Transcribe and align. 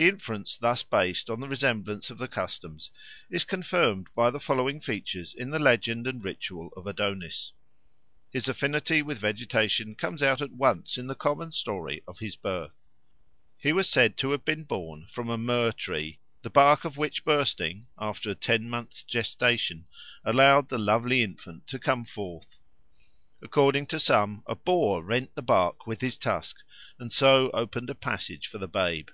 The 0.00 0.08
inference 0.08 0.56
thus 0.56 0.82
based 0.82 1.28
on 1.28 1.40
the 1.40 1.46
resemblance 1.48 2.08
of 2.08 2.16
the 2.16 2.26
customs 2.26 2.90
is 3.28 3.44
confirmed 3.44 4.06
by 4.14 4.30
the 4.30 4.40
following 4.40 4.80
features 4.80 5.34
in 5.34 5.50
the 5.50 5.58
legend 5.58 6.06
and 6.06 6.24
ritual 6.24 6.70
of 6.74 6.86
Adonis. 6.86 7.52
His 8.30 8.48
affinity 8.48 9.02
with 9.02 9.18
vegetation 9.18 9.94
comes 9.94 10.22
out 10.22 10.40
at 10.40 10.52
once 10.52 10.96
in 10.96 11.06
the 11.06 11.14
common 11.14 11.52
story 11.52 12.02
of 12.08 12.18
his 12.20 12.34
birth. 12.34 12.72
He 13.58 13.74
was 13.74 13.90
said 13.90 14.16
to 14.16 14.30
have 14.30 14.42
been 14.42 14.64
born 14.64 15.04
from 15.06 15.28
a 15.28 15.36
myrrh 15.36 15.70
tree, 15.72 16.18
the 16.40 16.48
bark 16.48 16.86
of 16.86 16.96
which 16.96 17.22
bursting, 17.22 17.86
after 17.98 18.30
a 18.30 18.34
ten 18.34 18.70
months' 18.70 19.04
gestation, 19.04 19.86
allowed 20.24 20.68
the 20.70 20.78
lovely 20.78 21.22
infant 21.22 21.66
to 21.66 21.78
come 21.78 22.06
forth. 22.06 22.58
According 23.42 23.84
to 23.88 24.00
some, 24.00 24.44
a 24.46 24.54
boar 24.56 25.04
rent 25.04 25.34
the 25.34 25.42
bark 25.42 25.86
with 25.86 26.00
his 26.00 26.16
tusk 26.16 26.56
and 26.98 27.12
so 27.12 27.50
opened 27.50 27.90
a 27.90 27.94
passage 27.94 28.46
for 28.46 28.56
the 28.56 28.66
babe. 28.66 29.10